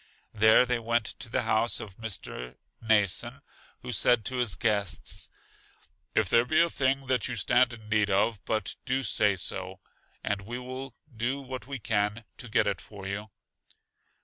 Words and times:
There 0.33 0.65
they 0.65 0.79
went 0.79 1.05
to 1.19 1.29
the 1.29 1.43
house 1.43 1.79
of 1.79 1.97
Mr. 1.97 2.55
Mnason, 2.83 3.43
who 3.83 3.91
said 3.91 4.25
to 4.25 4.37
his 4.37 4.55
guests: 4.55 5.29
If 6.15 6.27
there 6.27 6.43
be 6.43 6.59
a 6.59 6.71
thing 6.71 7.05
that 7.05 7.27
you 7.27 7.35
stand 7.35 7.71
in 7.71 7.87
need 7.87 8.09
of, 8.09 8.43
do 8.43 8.43
but 8.47 8.75
say 9.05 9.35
so, 9.35 9.79
and 10.23 10.41
we 10.41 10.57
will 10.57 10.95
do 11.15 11.39
what 11.39 11.67
we 11.67 11.77
can 11.77 12.25
to 12.37 12.49
get 12.49 12.65
it 12.65 12.81
for 12.81 13.05
you. 13.05 13.27